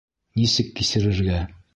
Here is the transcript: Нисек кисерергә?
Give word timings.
Нисек 0.39 0.71
кисерергә? 0.79 1.43